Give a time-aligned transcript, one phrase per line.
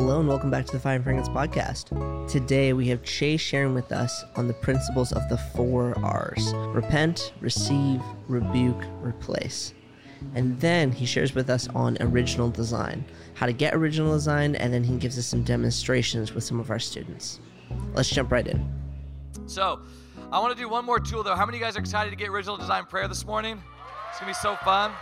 [0.00, 2.26] Hello and welcome back to the Fire and Fragrance podcast.
[2.26, 7.34] Today we have Chase sharing with us on the principles of the four R's repent,
[7.40, 9.74] receive, rebuke, replace.
[10.34, 14.72] And then he shares with us on original design, how to get original design, and
[14.72, 17.38] then he gives us some demonstrations with some of our students.
[17.92, 18.72] Let's jump right in.
[19.44, 19.80] So,
[20.32, 21.36] I want to do one more tool though.
[21.36, 23.62] How many of you guys are excited to get original design prayer this morning?
[24.08, 24.92] It's going to be so fun.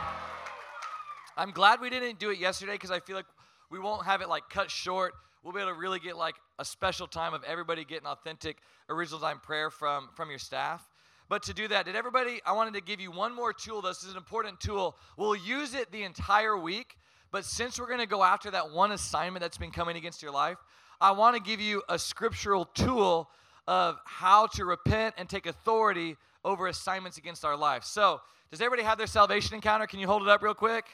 [1.37, 3.27] I'm glad we didn't do it yesterday because I feel like
[3.71, 5.15] we won't have it like cut short.
[5.43, 9.19] We'll be able to really get like a special time of everybody getting authentic original
[9.19, 10.89] design prayer from from your staff.
[11.29, 12.41] But to do that, did everybody?
[12.47, 13.83] I wanted to give you one more tool.
[13.83, 14.97] This is an important tool.
[15.17, 16.97] We'll use it the entire week.
[17.31, 20.33] But since we're going to go after that one assignment that's been coming against your
[20.33, 20.57] life,
[21.01, 23.29] I want to give you a scriptural tool
[23.67, 27.85] of how to repent and take authority over assignments against our life.
[27.85, 29.87] So, does everybody have their salvation encounter?
[29.87, 30.87] Can you hold it up real quick?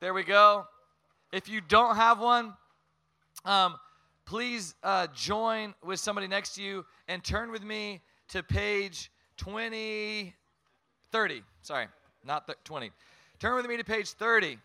[0.00, 0.66] There we go.
[1.32, 2.52] If you don't have one,
[3.46, 3.76] um,
[4.26, 10.34] please uh, join with somebody next to you and turn with me to page 20,
[11.10, 11.42] 30.
[11.62, 11.86] Sorry,
[12.26, 12.90] not th- 20.
[13.38, 14.58] Turn with me to page 30.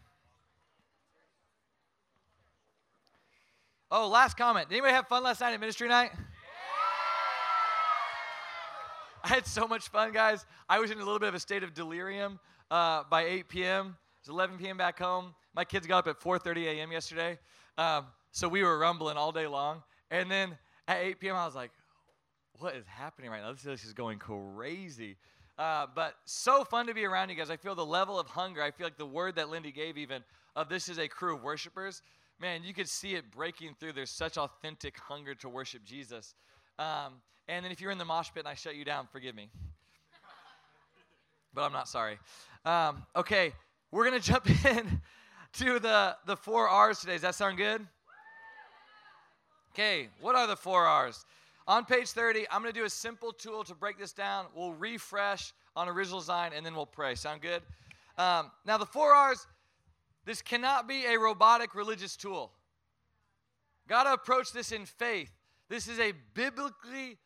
[3.89, 4.67] Oh, last comment.
[4.67, 6.11] Did anybody have fun last night at ministry night?
[9.23, 10.45] I had so much fun, guys.
[10.67, 12.37] I was in a little bit of a state of delirium
[12.69, 13.95] uh, by 8 p.m.
[14.17, 14.75] It was 11 p.m.
[14.75, 15.33] back home.
[15.58, 16.91] My kids got up at 4:30 a.m.
[16.91, 17.39] yesterday,
[17.80, 19.81] um, so we were rumbling all day long.
[20.11, 20.55] And then
[20.88, 21.72] at 8 p.m., I was like,
[22.59, 23.53] "What is happening right now?
[23.53, 25.17] This, this is going crazy."
[25.58, 27.49] Uh, but so fun to be around you guys.
[27.49, 28.61] I feel the level of hunger.
[28.61, 30.23] I feel like the word that Lindy gave, even
[30.55, 32.03] of this is a crew of worshipers.
[32.39, 33.94] Man, you could see it breaking through.
[33.94, 36.36] There's such authentic hunger to worship Jesus.
[36.77, 37.14] Um,
[37.47, 39.49] and then if you're in the mosh pit and I shut you down, forgive me.
[41.52, 42.19] but I'm not sorry.
[42.64, 43.53] Um, okay,
[43.89, 45.02] we're gonna jump in
[45.53, 47.13] to the, the four R's today.
[47.13, 47.85] Does that sound good?
[49.73, 51.25] Okay, what are the four R's?
[51.67, 54.45] On page 30, I'm going to do a simple tool to break this down.
[54.55, 57.15] We'll refresh on original design and then we'll pray.
[57.15, 57.61] Sound good?
[58.17, 59.45] Um, now, the four R's,
[60.25, 62.52] this cannot be a robotic religious tool.
[63.87, 65.31] Got to approach this in faith.
[65.69, 67.17] This is a biblically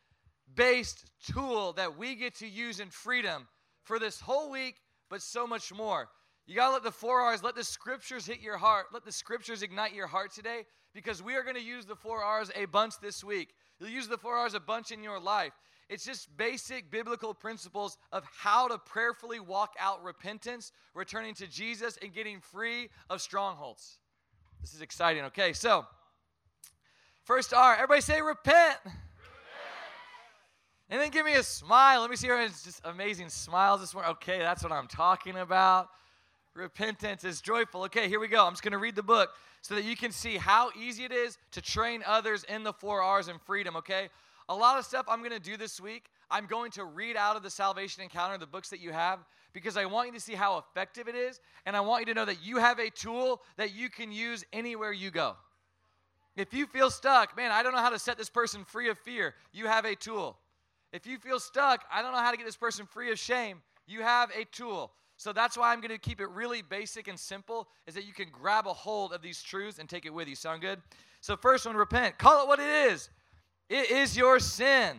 [0.54, 3.48] based tool that we get to use in freedom
[3.84, 4.76] for this whole week,
[5.08, 6.08] but so much more.
[6.46, 8.86] You got to let the four R's, let the scriptures hit your heart.
[8.92, 12.22] Let the scriptures ignite your heart today because we are going to use the four
[12.22, 13.54] R's a bunch this week.
[13.78, 15.52] You'll use the four R's a bunch in your life.
[15.88, 21.98] It's just basic biblical principles of how to prayerfully walk out repentance, returning to Jesus,
[22.00, 23.98] and getting free of strongholds.
[24.60, 25.24] This is exciting.
[25.24, 25.86] Okay, so
[27.24, 28.78] first R, everybody say repent.
[28.84, 28.96] repent.
[30.88, 32.00] And then give me a smile.
[32.00, 34.12] Let me see your just amazing smiles this morning.
[34.12, 35.88] Okay, that's what I'm talking about.
[36.54, 37.84] Repentance is joyful.
[37.84, 38.46] Okay, here we go.
[38.46, 39.30] I'm just going to read the book
[39.62, 43.00] so that you can see how easy it is to train others in the four
[43.00, 44.08] R's and freedom, okay?
[44.48, 47.36] A lot of stuff I'm going to do this week, I'm going to read out
[47.36, 49.20] of the Salvation Encounter, the books that you have,
[49.52, 52.14] because I want you to see how effective it is, and I want you to
[52.14, 55.36] know that you have a tool that you can use anywhere you go.
[56.36, 58.98] If you feel stuck, man, I don't know how to set this person free of
[58.98, 60.36] fear, you have a tool.
[60.92, 63.62] If you feel stuck, I don't know how to get this person free of shame,
[63.86, 64.90] you have a tool.
[65.22, 68.12] So that's why I'm going to keep it really basic and simple is that you
[68.12, 70.34] can grab a hold of these truths and take it with you.
[70.34, 70.82] Sound good?
[71.20, 72.18] So first one, repent.
[72.18, 73.08] Call it what it is.
[73.68, 74.96] It is your sin.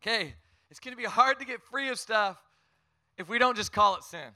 [0.00, 0.32] Okay,
[0.70, 2.42] it's going to be hard to get free of stuff
[3.18, 4.30] if we don't just call it sin.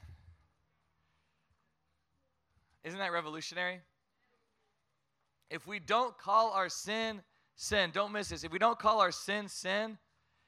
[2.83, 3.79] Isn't that revolutionary?
[5.49, 7.23] If we don't call our sin
[7.55, 8.43] sin, don't miss this.
[8.43, 9.97] If we don't call our sin sin,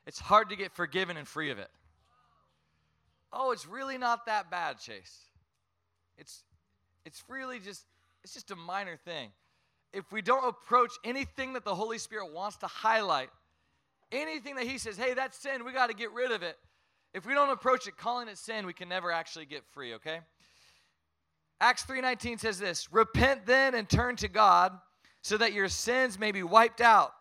[0.06, 1.72] it's hard to get forgiven and free of it
[3.34, 5.26] oh, it's really not that bad, Chase.
[6.18, 6.44] It's
[7.06, 7.86] it's really just
[8.24, 9.32] it's just a minor thing.
[9.92, 13.30] If we don't approach anything that the Holy Spirit wants to highlight,
[14.12, 16.58] anything that he says, "Hey, that's sin, we got to get rid of it."
[17.14, 20.22] If we don't approach it calling it sin, we can never actually get free, okay?
[21.60, 24.80] Acts 3:19 says this, "Repent then and turn to God,
[25.22, 27.14] so that your sins may be wiped out,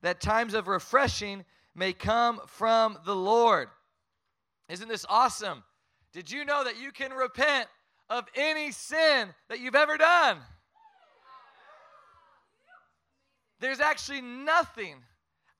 [0.00, 1.44] that times of refreshing
[1.74, 3.70] may come from the Lord."
[4.72, 5.62] Isn't this awesome?
[6.14, 7.68] Did you know that you can repent
[8.08, 10.38] of any sin that you've ever done?
[13.60, 14.96] There's actually nothing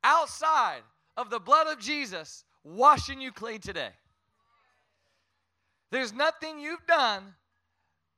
[0.02, 0.80] outside
[1.18, 3.90] of the blood of Jesus washing you clean today.
[5.90, 7.34] There's nothing you've done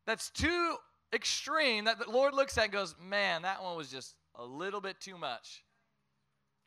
[0.06, 0.76] that's too
[1.12, 4.80] extreme that the Lord looks at and goes, Man, that one was just a little
[4.80, 5.64] bit too much.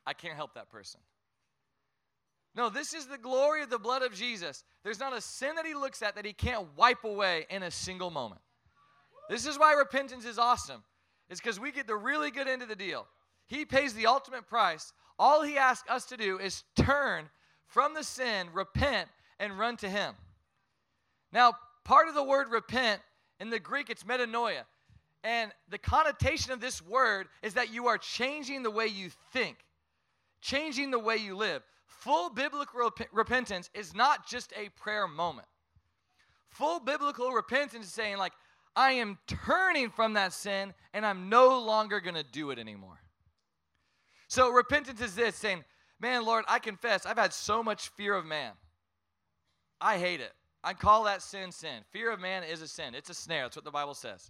[0.05, 0.99] I can't help that person.
[2.55, 4.63] No, this is the glory of the blood of Jesus.
[4.83, 7.71] There's not a sin that he looks at that he can't wipe away in a
[7.71, 8.41] single moment.
[9.29, 10.83] This is why repentance is awesome.
[11.29, 13.05] is because we get the really good end of the deal.
[13.47, 14.93] He pays the ultimate price.
[15.19, 17.29] All he asks us to do is turn
[17.65, 19.09] from the sin, repent,
[19.39, 20.15] and run to him.
[21.31, 21.53] Now,
[21.83, 23.01] part of the word repent
[23.39, 24.63] in the Greek, it's metanoia.
[25.23, 29.57] And the connotation of this word is that you are changing the way you think,
[30.41, 31.63] changing the way you live.
[31.87, 35.47] Full biblical rep- repentance is not just a prayer moment.
[36.49, 38.33] Full biblical repentance is saying, like,
[38.75, 42.99] I am turning from that sin and I'm no longer going to do it anymore.
[44.27, 45.63] So, repentance is this saying,
[45.99, 48.51] Man, Lord, I confess I've had so much fear of man.
[49.81, 50.31] I hate it.
[50.63, 51.83] I call that sin sin.
[51.91, 53.43] Fear of man is a sin, it's a snare.
[53.43, 54.29] That's what the Bible says.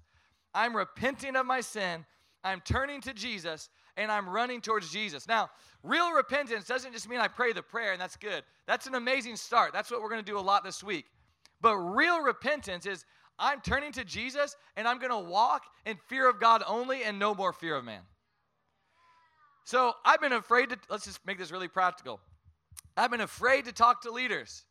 [0.53, 2.05] I'm repenting of my sin.
[2.43, 5.27] I'm turning to Jesus and I'm running towards Jesus.
[5.27, 5.49] Now,
[5.83, 8.43] real repentance doesn't just mean I pray the prayer and that's good.
[8.67, 9.73] That's an amazing start.
[9.73, 11.05] That's what we're going to do a lot this week.
[11.59, 13.03] But real repentance is
[13.39, 17.19] I'm turning to Jesus and I'm going to walk in fear of God only and
[17.19, 18.01] no more fear of man.
[19.65, 22.19] So I've been afraid to, let's just make this really practical.
[22.95, 24.63] I've been afraid to talk to leaders.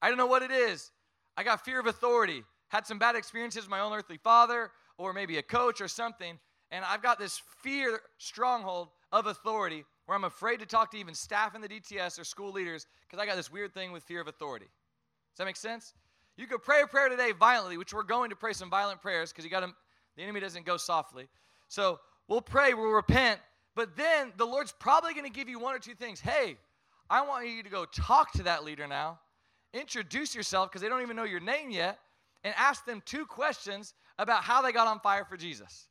[0.00, 0.90] I don't know what it is.
[1.36, 2.44] I got fear of authority.
[2.68, 6.38] Had some bad experiences with my own earthly father or maybe a coach or something.
[6.70, 11.14] And I've got this fear stronghold of authority where I'm afraid to talk to even
[11.14, 14.20] staff in the DTS or school leaders because I got this weird thing with fear
[14.20, 14.66] of authority.
[14.66, 15.94] Does that make sense?
[16.36, 19.30] You could pray a prayer today violently, which we're going to pray some violent prayers
[19.30, 19.74] because you got to,
[20.16, 21.28] the enemy doesn't go softly.
[21.68, 23.40] So we'll pray, we'll repent,
[23.74, 26.20] but then the Lord's probably going to give you one or two things.
[26.20, 26.56] Hey,
[27.08, 29.18] I want you to go talk to that leader now,
[29.74, 31.98] introduce yourself because they don't even know your name yet,
[32.42, 35.88] and ask them two questions about how they got on fire for Jesus.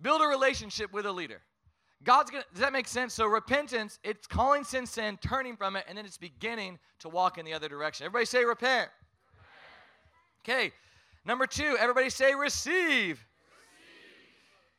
[0.00, 1.40] Build a relationship with a leader.
[2.04, 3.14] God's gonna, does that make sense?
[3.14, 7.38] So repentance, it's calling sin sin, turning from it, and then it's beginning to walk
[7.38, 8.06] in the other direction.
[8.06, 8.88] Everybody say repent.
[10.44, 10.72] Okay,
[11.24, 13.24] number two, everybody say receive.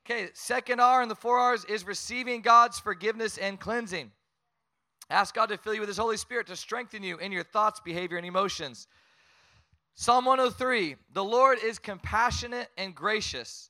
[0.06, 4.12] Okay, second R in the four R's is receiving God's forgiveness and cleansing.
[5.12, 7.80] Ask God to fill you with His Holy Spirit to strengthen you in your thoughts,
[7.80, 8.88] behavior, and emotions.
[9.96, 13.70] Psalm 103 The Lord is compassionate and gracious,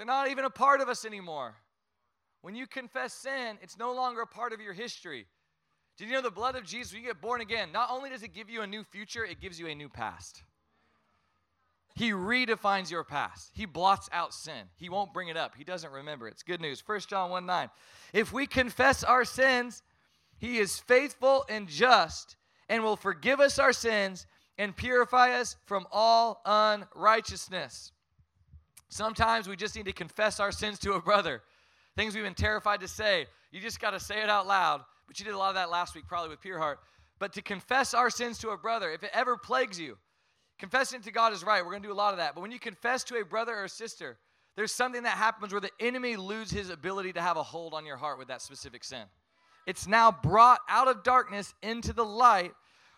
[0.00, 1.56] They're not even a part of us anymore.
[2.40, 5.26] When you confess sin, it's no longer a part of your history.
[5.98, 8.22] Did you know the blood of Jesus, when you get born again, not only does
[8.22, 10.42] it give you a new future, it gives you a new past.
[11.94, 13.50] He redefines your past.
[13.52, 14.70] He blots out sin.
[14.76, 15.54] He won't bring it up.
[15.54, 16.30] He doesn't remember it.
[16.30, 16.82] It's good news.
[16.86, 17.68] 1 John 1 9.
[18.14, 19.82] If we confess our sins,
[20.38, 22.36] he is faithful and just
[22.70, 24.26] and will forgive us our sins
[24.56, 27.92] and purify us from all unrighteousness.
[28.90, 31.42] Sometimes we just need to confess our sins to a brother.
[31.96, 33.26] Things we've been terrified to say.
[33.52, 34.82] You just got to say it out loud.
[35.06, 36.80] But you did a lot of that last week, probably with Pure Heart.
[37.18, 39.96] But to confess our sins to a brother, if it ever plagues you,
[40.58, 41.64] confessing to God is right.
[41.64, 42.34] We're going to do a lot of that.
[42.34, 44.18] But when you confess to a brother or sister,
[44.56, 47.86] there's something that happens where the enemy loses his ability to have a hold on
[47.86, 49.04] your heart with that specific sin.
[49.66, 52.52] It's now brought out of darkness into the light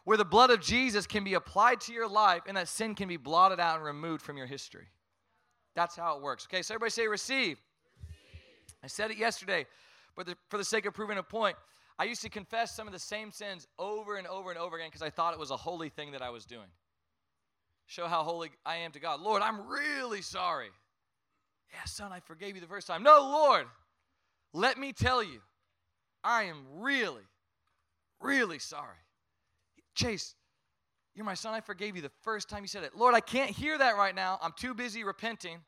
[0.04, 3.08] where the blood of Jesus can be applied to your life and that sin can
[3.08, 4.88] be blotted out and removed from your history.
[5.74, 6.46] That's how it works.
[6.50, 7.58] Okay, so everybody say receive.
[7.58, 7.58] receive.
[8.84, 9.66] I said it yesterday,
[10.16, 11.56] but the, for the sake of proving a point,
[11.98, 14.88] I used to confess some of the same sins over and over and over again
[14.88, 16.68] because I thought it was a holy thing that I was doing.
[17.86, 19.20] Show how holy I am to God.
[19.20, 20.68] Lord, I'm really sorry.
[21.72, 23.02] Yeah, son, I forgave you the first time.
[23.02, 23.66] No, Lord,
[24.52, 25.40] let me tell you,
[26.22, 27.22] I am really,
[28.20, 28.96] really sorry.
[29.94, 30.34] Chase,
[31.14, 31.54] you're my son.
[31.54, 32.96] I forgave you the first time you said it.
[32.96, 34.38] Lord, I can't hear that right now.
[34.42, 35.58] I'm too busy repenting.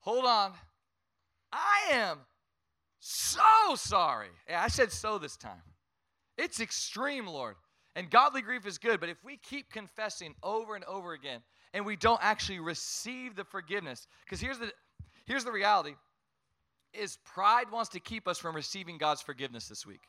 [0.00, 0.52] Hold on.
[1.52, 2.18] I am
[3.00, 4.28] so sorry.
[4.48, 5.62] Yeah, I said so this time.
[6.36, 7.56] It's extreme, Lord.
[7.96, 11.40] And godly grief is good, but if we keep confessing over and over again
[11.72, 14.72] and we don't actually receive the forgiveness, because here's the
[15.26, 15.94] here's the reality
[16.92, 20.00] is pride wants to keep us from receiving God's forgiveness this week.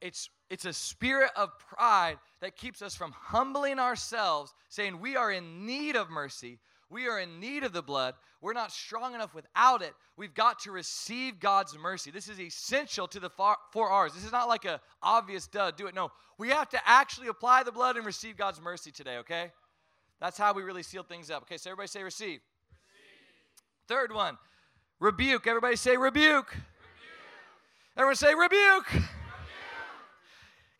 [0.00, 5.32] It's, it's a spirit of pride that keeps us from humbling ourselves, saying we are
[5.32, 6.58] in need of mercy.
[6.90, 8.12] We are in need of the blood.
[8.42, 9.94] We're not strong enough without it.
[10.18, 12.10] We've got to receive God's mercy.
[12.10, 14.12] This is essential to the four R's.
[14.12, 15.94] This is not like a obvious duh, do it.
[15.94, 19.52] No, we have to actually apply the blood and receive God's mercy today, okay?
[20.20, 21.44] That's how we really seal things up.
[21.44, 22.28] Okay, so everybody say receive.
[22.28, 22.40] receive.
[23.88, 24.36] third one,
[25.00, 25.46] rebuke.
[25.46, 26.50] Everybody say rebuke.
[26.50, 26.56] rebuke.
[27.96, 29.02] Everyone say rebuke.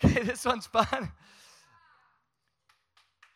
[0.05, 1.11] Okay, this one's fun.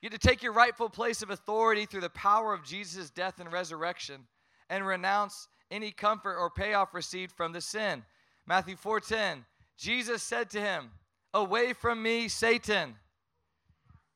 [0.01, 3.53] You to take your rightful place of authority through the power of Jesus' death and
[3.53, 4.27] resurrection
[4.69, 8.05] and renounce any comfort or payoff received from the sin.
[8.47, 9.45] Matthew 4:10.
[9.77, 10.93] Jesus said to him,
[11.35, 12.99] "Away from me, Satan."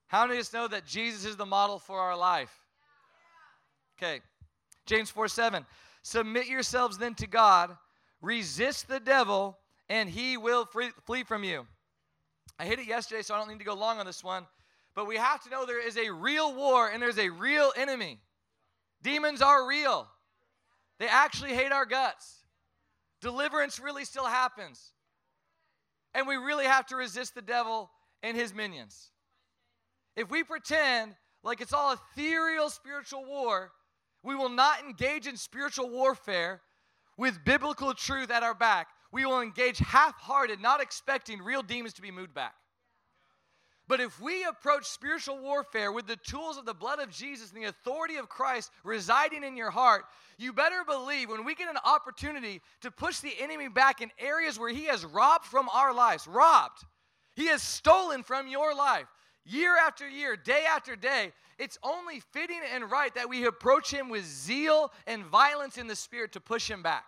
[0.06, 2.64] How many of us know that Jesus is the model for our life?
[3.96, 4.22] Okay.
[4.86, 5.66] James 4 7.
[6.02, 7.76] Submit yourselves then to God,
[8.20, 11.66] resist the devil, and he will free, flee from you.
[12.60, 14.46] I hit it yesterday, so I don't need to go long on this one.
[14.94, 18.20] But we have to know there is a real war and there's a real enemy.
[19.02, 20.06] Demons are real,
[20.98, 22.40] they actually hate our guts.
[23.22, 24.92] Deliverance really still happens.
[26.12, 27.90] And we really have to resist the devil
[28.22, 29.10] and his minions.
[30.16, 33.72] If we pretend like it's all ethereal spiritual war,
[34.22, 36.60] we will not engage in spiritual warfare
[37.16, 38.88] with biblical truth at our back.
[39.12, 42.54] We will engage half hearted, not expecting real demons to be moved back.
[43.88, 47.60] But if we approach spiritual warfare with the tools of the blood of Jesus and
[47.60, 50.04] the authority of Christ residing in your heart,
[50.38, 54.60] you better believe when we get an opportunity to push the enemy back in areas
[54.60, 56.84] where he has robbed from our lives, robbed,
[57.34, 59.06] he has stolen from your life
[59.44, 64.08] year after year, day after day, it's only fitting and right that we approach him
[64.08, 67.04] with zeal and violence in the spirit to push him back.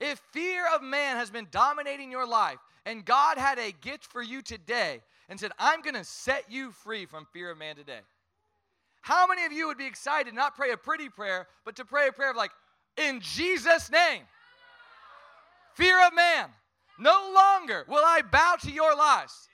[0.00, 4.22] If fear of man has been dominating your life and God had a gift for
[4.22, 8.00] you today and said, I'm going to set you free from fear of man today,
[9.02, 12.08] how many of you would be excited not pray a pretty prayer, but to pray
[12.08, 12.50] a prayer of like,
[12.96, 14.22] in Jesus' name?
[15.74, 16.48] Fear of man.
[16.98, 19.48] No longer will I bow to your lies.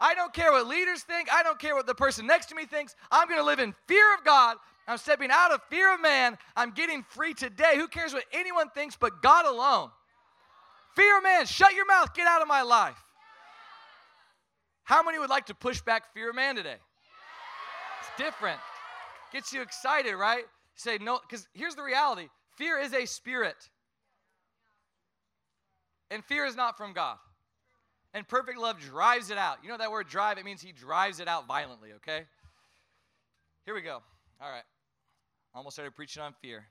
[0.00, 1.28] I don't care what leaders think.
[1.32, 2.94] I don't care what the person next to me thinks.
[3.10, 4.56] I'm going to live in fear of God.
[4.86, 6.36] I'm stepping out of fear of man.
[6.56, 7.76] I'm getting free today.
[7.76, 9.90] Who cares what anyone thinks but God alone?
[10.94, 13.02] Fear of man, shut your mouth, get out of my life.
[14.84, 16.76] How many would like to push back fear of man today?
[18.00, 18.60] It's different.
[19.32, 20.44] Gets you excited, right?
[20.76, 23.56] say no, because here's the reality fear is a spirit,
[26.10, 27.16] and fear is not from God.
[28.12, 29.58] And perfect love drives it out.
[29.64, 30.38] You know that word drive?
[30.38, 32.26] It means he drives it out violently, okay?
[33.64, 34.02] Here we go.
[34.40, 34.62] All right.
[35.54, 36.66] Almost started preaching on fear.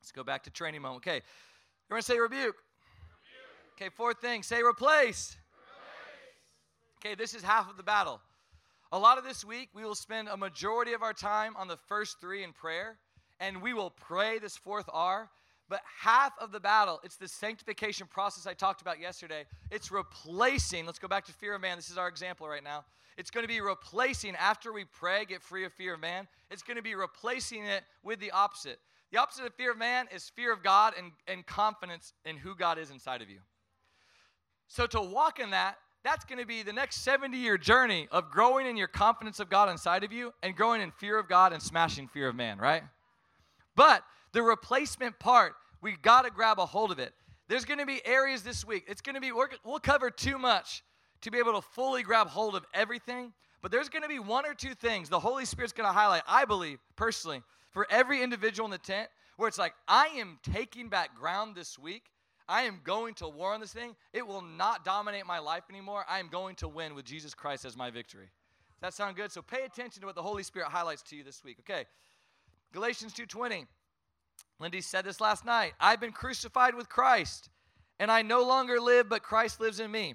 [0.00, 0.98] Let's go back to training moment.
[0.98, 1.22] Okay.
[1.90, 2.40] To say rebuke.
[2.40, 2.56] rebuke.
[3.76, 5.36] Okay, fourth thing say replace.
[5.36, 5.36] replace.
[7.04, 8.20] Okay, this is half of the battle.
[8.92, 11.76] A lot of this week, we will spend a majority of our time on the
[11.88, 12.98] first three in prayer,
[13.40, 15.28] and we will pray this fourth R.
[15.72, 19.46] But half of the battle, it's the sanctification process I talked about yesterday.
[19.70, 21.78] It's replacing, let's go back to fear of man.
[21.78, 22.84] This is our example right now.
[23.16, 26.62] It's going to be replacing, after we pray, get free of fear of man, it's
[26.62, 28.80] going to be replacing it with the opposite.
[29.12, 32.54] The opposite of fear of man is fear of God and, and confidence in who
[32.54, 33.38] God is inside of you.
[34.68, 38.30] So to walk in that, that's going to be the next 70 year journey of
[38.30, 41.54] growing in your confidence of God inside of you and growing in fear of God
[41.54, 42.82] and smashing fear of man, right?
[43.74, 47.12] But the replacement part we got to grab a hold of it.
[47.48, 48.84] There's going to be areas this week.
[48.88, 50.82] It's going to be, we'll cover too much
[51.22, 53.32] to be able to fully grab hold of everything.
[53.60, 56.22] But there's going to be one or two things the Holy Spirit's going to highlight,
[56.26, 60.88] I believe, personally, for every individual in the tent, where it's like, I am taking
[60.88, 62.04] back ground this week.
[62.48, 63.94] I am going to war on this thing.
[64.12, 66.04] It will not dominate my life anymore.
[66.08, 68.30] I am going to win with Jesus Christ as my victory.
[68.80, 69.30] Does that sound good?
[69.30, 71.58] So pay attention to what the Holy Spirit highlights to you this week.
[71.60, 71.86] Okay.
[72.72, 73.66] Galatians 2:20.
[74.62, 75.74] Lindy said this last night.
[75.80, 77.50] I've been crucified with Christ,
[77.98, 80.14] and I no longer live, but Christ lives in me.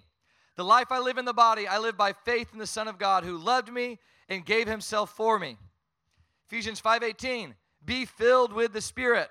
[0.56, 2.98] The life I live in the body, I live by faith in the Son of
[2.98, 4.00] God who loved me
[4.30, 5.58] and gave himself for me.
[6.48, 9.30] Ephesians 5:18, be filled with the Spirit.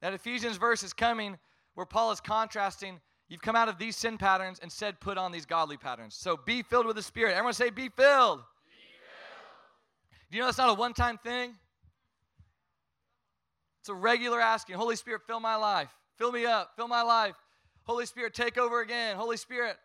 [0.00, 1.38] That Ephesians verse is coming
[1.74, 5.30] where Paul is contrasting you've come out of these sin patterns and said put on
[5.30, 6.16] these godly patterns.
[6.16, 7.32] So be filled with the Spirit.
[7.32, 8.40] Everyone say be filled.
[8.40, 10.30] Be filled.
[10.30, 11.56] Do you know that's not a one-time thing?
[13.80, 14.76] It's a regular asking.
[14.76, 15.90] Holy Spirit, fill my life.
[16.16, 16.72] Fill me up.
[16.76, 17.34] Fill my life.
[17.84, 19.16] Holy Spirit, take over again.
[19.16, 19.76] Holy Spirit,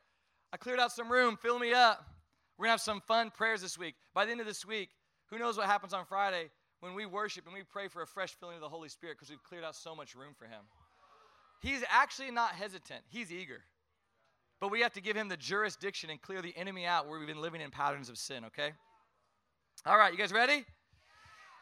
[0.52, 1.38] I cleared out some room.
[1.42, 2.06] Fill me up.
[2.58, 3.96] We're going to have some fun prayers this week.
[4.14, 4.90] By the end of this week,
[5.30, 6.50] who knows what happens on Friday
[6.80, 9.30] when we worship and we pray for a fresh filling of the Holy Spirit because
[9.30, 10.62] we've cleared out so much room for Him.
[11.62, 13.62] He's actually not hesitant, He's eager.
[14.62, 17.28] But we have to give Him the jurisdiction and clear the enemy out where we've
[17.28, 18.72] been living in patterns of sin, okay?
[19.86, 20.66] All right, you guys ready?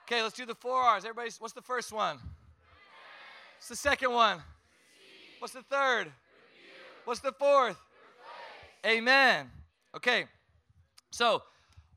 [0.06, 1.06] Okay, let's do the four R's.
[1.06, 2.18] Everybody, what's the first one?
[3.58, 4.44] What's the second one?
[5.40, 6.12] What's the third?
[7.06, 7.78] What's the fourth?
[8.86, 9.50] Amen.
[9.96, 10.26] Okay,
[11.12, 11.42] so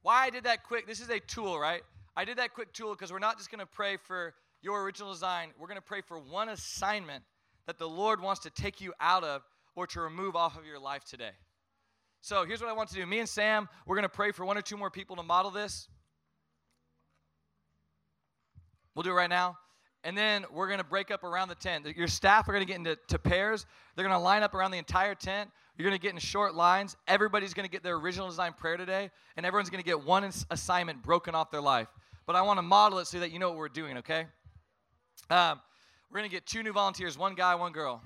[0.03, 1.83] why I did that quick, this is a tool, right?
[2.17, 5.13] I did that quick tool because we're not just going to pray for your original
[5.13, 7.25] design, we're going to pray for one assignment
[7.67, 9.43] that the Lord wants to take you out of
[9.75, 11.33] or to remove off of your life today.
[12.21, 13.05] So here's what I want to do.
[13.05, 15.51] Me and Sam, we're going to pray for one or two more people to model
[15.51, 15.89] this.
[18.97, 19.59] We'll do it right now.
[20.03, 21.87] And then we're going to break up around the tent.
[21.97, 23.67] Your staff are going to get into to pairs.
[23.95, 25.51] They're going to line up around the entire tent.
[25.77, 26.97] You're going to get in short lines.
[27.07, 30.25] Everybody's going to get their original design prayer today, and everyone's going to get one
[30.51, 31.89] assignment broken off their life.
[32.27, 34.27] But I want to model it so that you know what we're doing, okay?
[35.29, 35.61] Um,
[36.11, 38.03] we're going to get two new volunteers one guy, one girl.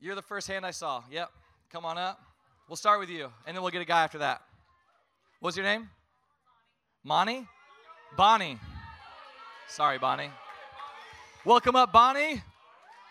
[0.00, 1.04] You're the first hand I saw.
[1.10, 1.30] Yep.
[1.70, 2.20] Come on up.
[2.68, 4.42] We'll start with you, and then we'll get a guy after that.
[5.38, 5.90] What's your name?
[7.04, 7.46] Bonnie?
[8.16, 8.58] Bonnie.
[9.74, 10.30] Sorry, Bonnie.
[11.44, 12.40] Welcome up, Bonnie.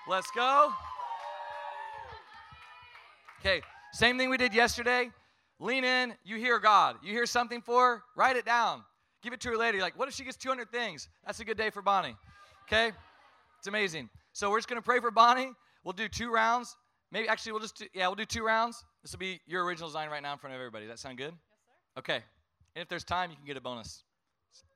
[0.08, 0.72] Let's go.
[3.42, 5.12] Okay, same thing we did yesterday.
[5.60, 6.96] Lean in, you hear God.
[7.04, 8.82] You hear something for her, write it down.
[9.22, 9.76] Give it to her later.
[9.76, 11.10] You're like, what if she gets 200 things?
[11.26, 12.16] That's a good day for Bonnie.
[12.66, 12.94] Okay?
[13.58, 14.10] It's amazing.
[14.32, 15.52] So we're just going to pray for Bonnie.
[15.84, 16.78] We'll do two rounds.
[17.12, 18.86] Maybe actually we'll just do, yeah, we'll do two rounds.
[19.02, 20.86] This will be your original design right now in front of everybody.
[20.86, 21.34] Does that sound good?
[21.34, 22.00] Yes, sir.
[22.00, 22.24] Okay.
[22.78, 24.06] And if there's time, you can get a bonus.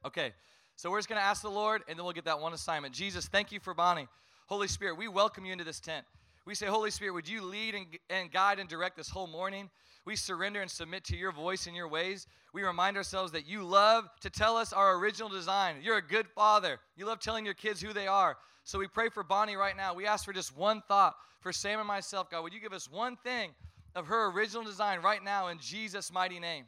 [0.06, 0.34] Okay.
[0.77, 2.93] So we're just going to ask the Lord, and then we'll get that one assignment.
[2.93, 4.07] Jesus, thank you for Bonnie.
[4.46, 6.05] Holy Spirit, we welcome you into this tent.
[6.46, 9.72] We say, Holy Spirit, would you lead and, and guide and direct this whole morning?
[10.05, 12.27] We surrender and submit to your voice and your ways.
[12.53, 15.77] We remind ourselves that you love to tell us our original design.
[15.81, 16.79] You're a good father.
[16.96, 18.38] You love telling your kids who they are.
[18.63, 19.96] So we pray for Bonnie right now.
[19.96, 22.43] We ask for just one thought for Sam and myself, God.
[22.43, 23.50] Would you give us one thing
[23.96, 26.65] of her original design right now in Jesus' mighty name?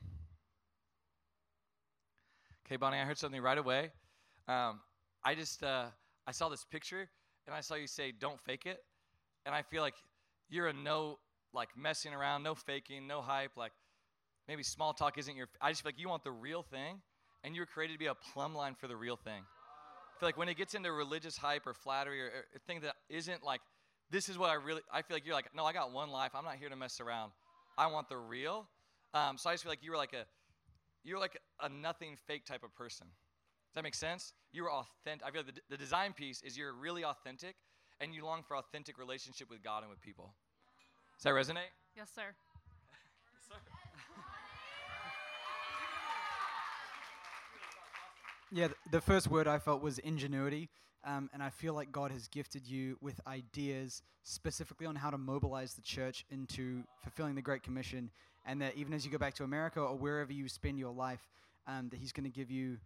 [2.70, 3.90] Okay, Bonnie, I heard something right away.
[4.48, 4.80] Um,
[5.26, 5.86] I just uh,
[6.28, 7.10] I saw this picture
[7.48, 8.84] and I saw you say, "Don't fake it,"
[9.48, 9.96] and I feel like
[10.50, 11.18] you're a no
[11.52, 13.58] like messing around, no faking, no hype.
[13.58, 13.72] Like
[14.48, 15.48] maybe small talk isn't your.
[15.60, 17.02] I just feel like you want the real thing,
[17.44, 19.42] and you were created to be a plumb line for the real thing.
[19.42, 22.82] I feel like when it gets into religious hype or flattery or, or a thing
[22.82, 23.62] that isn't like,
[24.12, 24.82] this is what I really.
[24.94, 26.34] I feel like you're like, no, I got one life.
[26.36, 27.32] I'm not here to mess around.
[27.80, 28.68] I want the real.
[29.16, 30.26] Um, so I just feel like you were like a,
[31.04, 33.08] you're like a nothing fake type of person.
[33.08, 34.34] Does that make sense?
[34.52, 35.28] You are authentic.
[35.28, 37.56] I feel like the, the design piece is you're really authentic
[38.02, 40.34] and you long for authentic relationship with God and with people.
[41.18, 41.70] Does that resonate?
[41.96, 42.22] Yes, sir.
[43.34, 43.56] yes, sir.
[48.52, 50.70] Yeah, the first word I felt was ingenuity.
[51.06, 55.18] Um, and I feel like God has gifted you with ideas specifically on how to
[55.18, 58.10] mobilize the church into fulfilling the Great Commission.
[58.46, 61.28] And that even as you go back to America or wherever you spend your life,
[61.70, 62.78] um, that He's going to give you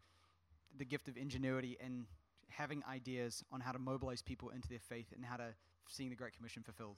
[0.77, 2.05] the gift of ingenuity and
[2.49, 5.53] having ideas on how to mobilize people into their faith and how to
[5.87, 6.95] seeing the Great Commission fulfilled.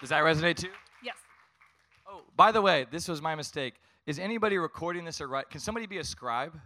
[0.00, 0.70] Does that resonate too?
[1.02, 1.16] Yes.
[2.08, 3.74] Oh, by the way, this was my mistake.
[4.06, 5.50] Is anybody recording this or write?
[5.50, 6.58] Can somebody be a scribe?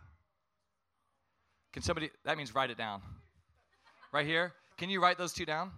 [1.72, 2.10] Can somebody?
[2.24, 3.00] That means write it down.
[4.12, 4.52] Right here.
[4.76, 5.70] Can you write those two down?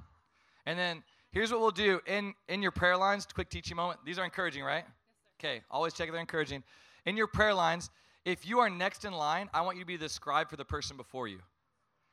[0.66, 3.26] And then here's what we'll do in in your prayer lines.
[3.32, 4.00] Quick teaching moment.
[4.04, 4.84] These are encouraging, right?
[4.84, 4.94] Yes,
[5.38, 5.62] okay.
[5.70, 6.64] Always check if they're encouraging.
[7.06, 7.90] In your prayer lines,
[8.24, 10.64] if you are next in line, I want you to be the scribe for the
[10.64, 11.40] person before you.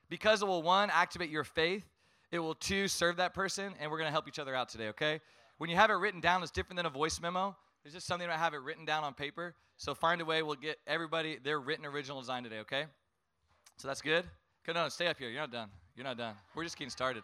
[0.09, 1.85] Because it will, one, activate your faith,
[2.31, 4.89] it will, two, serve that person, and we're going to help each other out today,
[4.89, 5.21] okay?
[5.57, 7.55] When you have it written down, it's different than a voice memo.
[7.83, 9.55] There's just something about have it written down on paper.
[9.77, 12.85] So find a way, we'll get everybody their written original design today, okay?
[13.77, 14.25] So that's good?
[14.65, 15.29] Good, no, stay up here.
[15.29, 15.69] You're not done.
[15.95, 16.35] You're not done.
[16.55, 17.23] We're just getting started.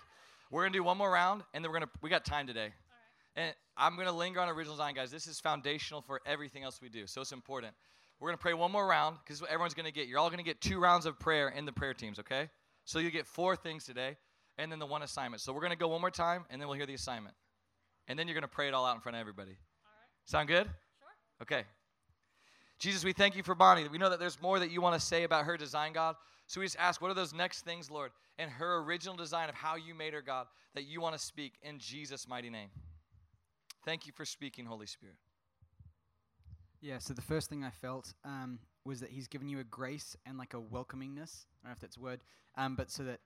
[0.49, 2.47] We're going to do one more round, and then we're going to, we got time
[2.47, 2.69] today.
[3.37, 5.11] And I'm going to linger on original design, guys.
[5.11, 7.73] This is foundational for everything else we do, so it's important.
[8.19, 10.07] We're going to pray one more round because everyone's going to get.
[10.07, 12.49] You're all going to get two rounds of prayer in the prayer teams, okay?
[12.83, 14.17] So you get four things today
[14.57, 15.41] and then the one assignment.
[15.41, 17.35] So we're going to go one more time and then we'll hear the assignment.
[18.07, 19.51] And then you're going to pray it all out in front of everybody.
[19.51, 20.25] All right.
[20.25, 20.65] Sound good?
[20.65, 21.43] Sure.
[21.43, 21.63] Okay.
[22.79, 23.87] Jesus, we thank you for Bonnie.
[23.87, 26.15] We know that there's more that you want to say about her design, God.
[26.47, 29.55] So we just ask, what are those next things, Lord, in her original design of
[29.55, 32.69] how you made her, God, that you want to speak in Jesus' mighty name?
[33.87, 35.15] Thank you for speaking, Holy Spirit.
[36.81, 40.17] Yeah, so the first thing I felt um, was that he's given you a grace
[40.25, 41.45] and like a welcomingness.
[41.63, 42.19] I don't know if that's a word,
[42.57, 43.21] um, but so that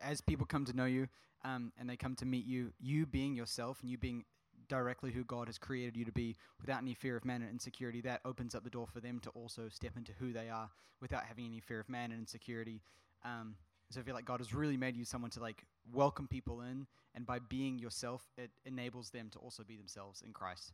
[0.00, 1.08] as people come to know you
[1.44, 4.24] um, and they come to meet you, you being yourself and you being
[4.68, 8.00] directly who God has created you to be without any fear of man and insecurity,
[8.02, 11.24] that opens up the door for them to also step into who they are without
[11.24, 12.80] having any fear of man and insecurity.
[13.24, 13.56] Um,
[13.90, 16.86] so I feel like God has really made you someone to like welcome people in,
[17.14, 20.72] and by being yourself, it enables them to also be themselves in Christ.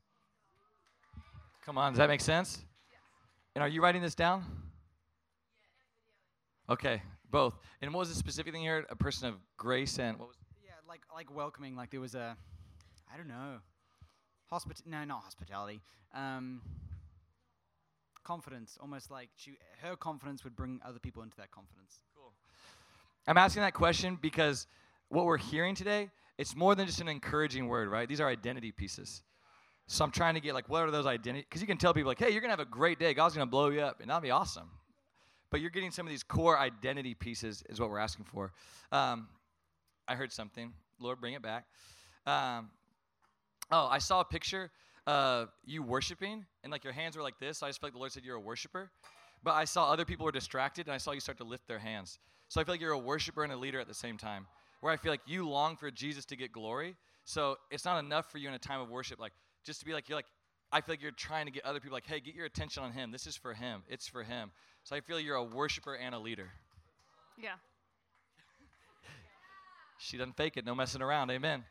[1.65, 2.65] Come on, does that make sense?
[3.55, 4.45] And are you writing this down?
[6.69, 7.59] Okay, both.
[7.81, 8.87] And what was the specific thing here?
[8.89, 10.37] A person of grace and what was?
[10.65, 11.77] Yeah, like like welcoming.
[11.77, 12.37] Like there was a,
[13.13, 13.59] I don't know,
[14.49, 14.81] hospit.
[14.87, 15.83] No, not hospitality.
[16.15, 16.63] Um,
[18.25, 22.01] confidence, almost like she, her confidence would bring other people into that confidence.
[22.17, 22.33] Cool.
[23.27, 24.67] I'm asking that question because
[25.09, 28.09] what we're hearing today, it's more than just an encouraging word, right?
[28.09, 29.23] These are identity pieces.
[29.87, 31.45] So I'm trying to get like, what are those identity?
[31.49, 33.13] Because you can tell people like, hey, you're gonna have a great day.
[33.15, 34.71] God's gonna blow you up, and that'll be awesome.
[35.51, 38.53] But you're getting some of these core identity pieces is what we're asking for.
[38.91, 39.29] Um,
[40.09, 40.73] I heard something.
[40.99, 41.67] Lord, bring it back.
[42.27, 42.71] Um,
[43.71, 44.71] oh, I saw a picture
[45.07, 47.59] of you worshiping, and like your hands were like this.
[47.59, 48.91] So I just felt like the Lord said you're a worshiper.
[49.43, 51.81] But I saw other people were distracted, and I saw you start to lift their
[51.81, 52.19] hands.
[52.49, 54.47] So I feel like you're a worshiper and a leader at the same time.
[54.83, 56.97] Where I feel like you long for Jesus to get glory.
[57.25, 59.33] So it's not enough for you in a time of worship, like
[59.65, 60.27] just to be like you're like.
[60.75, 62.93] I feel like you're trying to get other people like, hey, get your attention on
[62.93, 63.13] him.
[63.13, 63.83] This is for him.
[63.91, 64.51] It's for him.
[64.85, 66.49] So I feel you're a worshiper and a leader.
[67.39, 67.51] Yeah.
[69.99, 71.31] She doesn't fake it, no messing around.
[71.31, 71.63] Amen.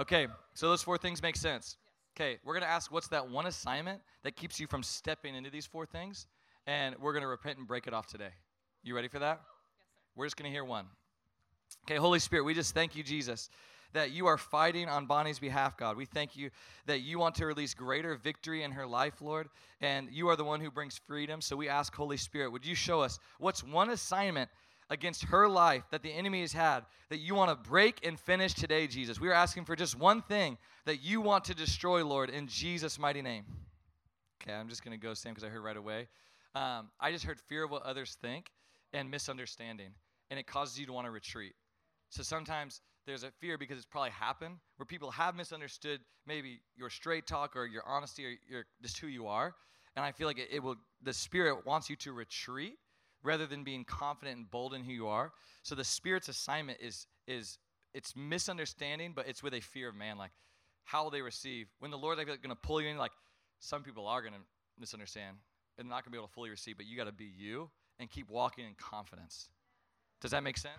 [0.00, 1.76] Okay, so those four things make sense.
[2.16, 5.50] Okay, we're going to ask what's that one assignment that keeps you from stepping into
[5.50, 6.26] these four things?
[6.66, 8.30] And we're going to repent and break it off today.
[8.82, 9.40] You ready for that?
[9.40, 10.10] Yes, sir.
[10.16, 10.86] We're just going to hear one.
[11.86, 13.48] Okay, Holy Spirit, we just thank you, Jesus,
[13.94, 15.96] that you are fighting on Bonnie's behalf, God.
[15.96, 16.50] We thank you
[16.86, 19.48] that you want to release greater victory in her life, Lord,
[19.80, 21.40] and you are the one who brings freedom.
[21.40, 24.50] So we ask, Holy Spirit, would you show us what's one assignment
[24.90, 28.52] against her life that the enemy has had that you want to break and finish
[28.52, 29.18] today, Jesus?
[29.20, 32.98] We are asking for just one thing that you want to destroy, Lord, in Jesus'
[32.98, 33.44] mighty name.
[34.42, 36.08] Okay, I'm just going to go, Sam, because I heard right away.
[36.54, 38.50] Um, I just heard fear of what others think
[38.92, 39.90] and misunderstanding,
[40.30, 41.54] and it causes you to want to retreat.
[42.10, 46.90] So sometimes there's a fear because it's probably happened where people have misunderstood maybe your
[46.90, 49.54] straight talk or your honesty or your, just who you are.
[49.96, 52.76] And I feel like it, it will, the Spirit wants you to retreat
[53.22, 55.32] rather than being confident and bold in who you are.
[55.62, 57.58] So the Spirit's assignment is, is
[57.94, 60.18] it's misunderstanding, but it's with a fear of man.
[60.18, 60.30] Like,
[60.84, 61.66] how will they receive?
[61.80, 63.12] When the Lord is going to pull you in, like,
[63.60, 64.40] some people are going to
[64.78, 65.36] misunderstand
[65.78, 67.70] and not going to be able to fully receive, but you got to be you
[67.98, 69.48] and keep walking in confidence.
[70.20, 70.78] Does that make sense?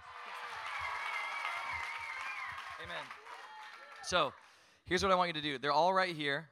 [2.84, 3.04] Amen.
[4.04, 4.34] So,
[4.86, 5.58] here's what I want you to do.
[5.58, 6.49] They're all right here,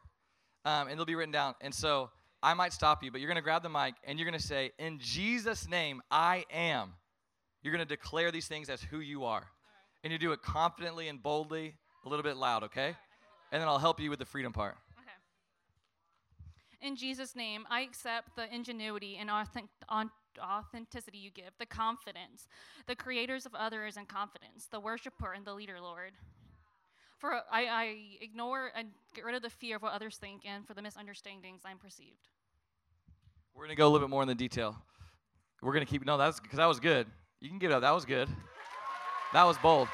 [0.65, 1.55] um, and they'll be written down.
[1.61, 2.09] And so,
[2.43, 4.45] I might stop you, but you're going to grab the mic and you're going to
[4.45, 6.93] say, In Jesus' name, I am.
[7.61, 9.39] You're going to declare these things as who you are.
[9.39, 9.47] Right.
[10.03, 12.87] And you do it confidently and boldly, a little bit loud, okay?
[12.87, 12.95] Right,
[13.51, 14.75] and then I'll help you with the freedom part.
[14.99, 16.87] Okay.
[16.87, 19.31] In Jesus' name, I accept the ingenuity and
[20.39, 22.47] authenticity you give, the confidence,
[22.87, 26.11] the creators of others and confidence, the worshiper and the leader, Lord.
[27.17, 30.67] For I, I ignore and get rid of the fear of what others think and
[30.67, 32.27] for the misunderstandings I'm perceived.
[33.55, 34.75] We're going to go a little bit more in the detail.
[35.63, 37.07] We're going to keep, no, that's because that was good.
[37.41, 37.81] You can give it up.
[37.81, 38.29] That was good.
[39.33, 39.87] That was bold.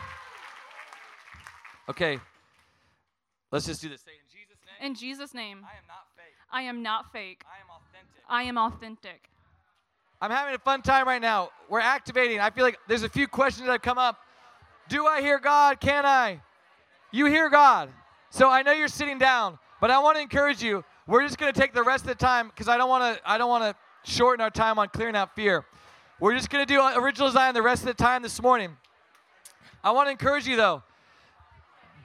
[1.89, 2.19] Okay.
[3.51, 4.01] Let's just do this.
[4.01, 4.88] Say in Jesus' name.
[4.89, 5.65] In Jesus' name.
[5.65, 6.36] I am not fake.
[6.51, 7.43] I am not fake.
[7.47, 8.23] I am authentic.
[8.27, 9.29] I am authentic.
[10.24, 11.50] I'm having a fun time right now.
[11.70, 12.40] We're activating.
[12.40, 14.20] I feel like there's a few questions that have come up.
[14.88, 15.82] Do I hear God?
[15.82, 16.40] Can I?
[17.12, 17.90] You hear God.
[18.30, 20.86] So I know you're sitting down, but I want to encourage you.
[21.08, 23.30] We're just going to take the rest of the time because I don't want to.
[23.30, 25.66] I don't want to shorten our time on clearing out fear.
[26.22, 28.78] We're just going to do original design the rest of the time this morning.
[29.84, 30.84] I want to encourage you though.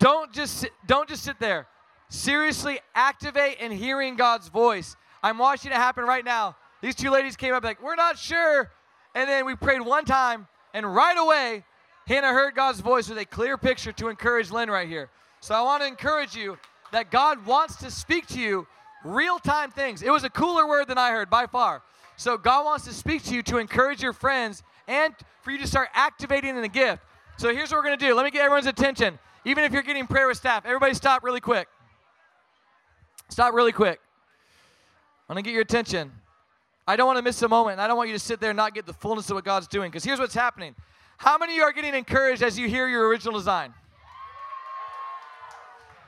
[0.00, 1.68] Don't just sit, don't just sit there.
[2.08, 4.96] Seriously, activate in hearing God's voice.
[5.22, 6.56] I'm watching it happen right now.
[6.80, 8.70] These two ladies came up like, we're not sure.
[9.14, 11.64] And then we prayed one time, and right away,
[12.06, 15.10] Hannah heard God's voice with a clear picture to encourage Lynn right here.
[15.40, 16.58] So I want to encourage you
[16.92, 18.66] that God wants to speak to you
[19.04, 20.02] real time things.
[20.02, 21.82] It was a cooler word than I heard by far.
[22.16, 25.66] So God wants to speak to you to encourage your friends and for you to
[25.66, 27.02] start activating in the gift.
[27.36, 28.14] So here's what we're going to do.
[28.14, 29.18] Let me get everyone's attention.
[29.44, 31.68] Even if you're getting prayer with staff, everybody stop really quick.
[33.28, 34.00] Stop really quick.
[35.28, 36.10] I want to get your attention.
[36.88, 38.48] I don't want to miss a moment, and I don't want you to sit there
[38.48, 39.90] and not get the fullness of what God's doing.
[39.90, 40.74] Because here's what's happening.
[41.18, 43.74] How many of you are getting encouraged as you hear your original design?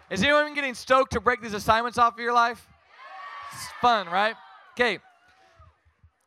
[0.08, 2.66] Is anyone getting stoked to break these assignments off of your life?
[3.52, 4.34] It's fun, right?
[4.72, 5.00] Okay.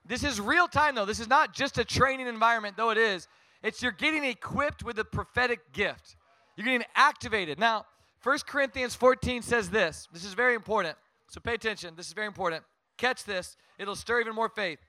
[0.05, 1.05] This is real time, though.
[1.05, 3.27] This is not just a training environment, though it is.
[3.63, 6.15] It's you're getting equipped with a prophetic gift.
[6.57, 7.57] You're getting activated.
[7.57, 7.87] Now,
[8.21, 10.07] 1 Corinthians 14 says this.
[10.13, 10.95] This is very important.
[11.29, 11.95] So pay attention.
[11.97, 12.63] This is very important.
[12.97, 14.79] Catch this, it'll stir even more faith.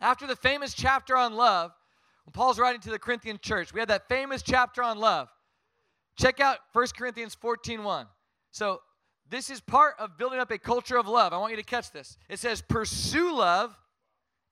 [0.00, 1.72] After the famous chapter on love,
[2.24, 5.28] when Paul's writing to the Corinthian church, we had that famous chapter on love.
[6.18, 8.06] Check out 1 Corinthians 14 1.
[8.50, 8.80] So,
[9.28, 11.32] this is part of building up a culture of love.
[11.32, 12.16] I want you to catch this.
[12.28, 13.76] It says, pursue love.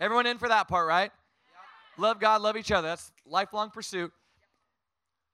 [0.01, 1.13] Everyone in for that part, right?
[1.97, 2.89] Love God, love each other.
[2.89, 4.13] That's lifelong pursuit.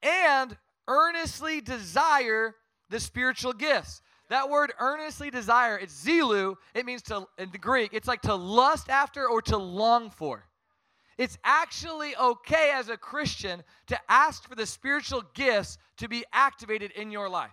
[0.02, 2.54] And earnestly desire
[2.90, 4.02] the spiritual gifts.
[4.30, 6.54] That word earnestly desire, it's zeloo.
[6.72, 10.46] It means to, in the Greek, it's like to lust after or to long for.
[11.18, 16.92] It's actually okay as a Christian to ask for the spiritual gifts to be activated
[16.92, 17.50] in your life.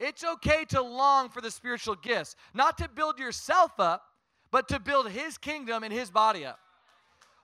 [0.00, 4.02] It's okay to long for the spiritual gifts, not to build yourself up,
[4.50, 6.58] but to build his kingdom and his body up.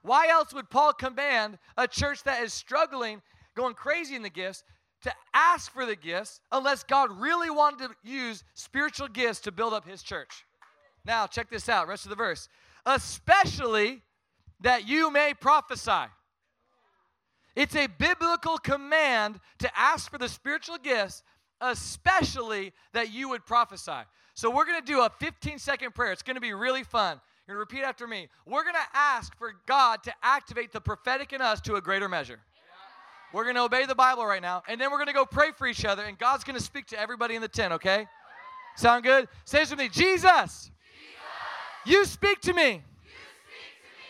[0.02, 3.20] Why else would Paul command a church that is struggling,
[3.54, 4.64] going crazy in the gifts,
[5.04, 9.72] to ask for the gifts unless God really wanted to use spiritual gifts to build
[9.72, 10.44] up his church.
[11.04, 12.48] Now, check this out, rest of the verse.
[12.86, 14.02] Especially
[14.60, 16.10] that you may prophesy.
[17.54, 21.22] It's a biblical command to ask for the spiritual gifts,
[21.60, 24.02] especially that you would prophesy.
[24.34, 26.12] So, we're going to do a 15 second prayer.
[26.12, 27.20] It's going to be really fun.
[27.46, 28.28] You're going to repeat after me.
[28.46, 32.08] We're going to ask for God to activate the prophetic in us to a greater
[32.08, 32.40] measure.
[33.34, 35.50] We're going to obey the Bible right now, and then we're going to go pray
[35.50, 38.06] for each other, and God's going to speak to everybody in the tent, okay?
[38.76, 39.26] Sound good?
[39.44, 40.70] Say this with me Jesus, Jesus
[41.84, 42.62] you, speak to me.
[42.62, 42.82] you speak to me.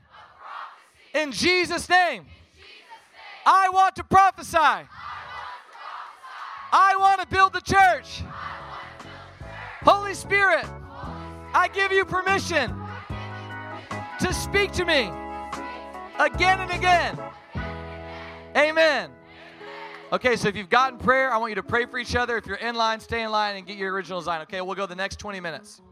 [1.15, 1.23] prophecy.
[1.23, 2.21] In, Jesus name.
[2.21, 2.27] in Jesus' name.
[3.47, 4.59] I want to prophesy.
[6.71, 7.27] I want to.
[7.29, 8.23] Build the church.
[9.83, 10.67] Holy, Spirit, Holy Spirit,
[11.55, 12.88] I give you permission
[14.21, 15.11] to speak to me
[16.19, 17.19] again and again.
[18.57, 19.11] Amen.
[20.13, 22.37] Okay, so if you've gotten prayer, I want you to pray for each other.
[22.37, 24.41] If you're in line, stay in line and get your original design.
[24.43, 25.83] Okay, we'll go the next 20 minutes.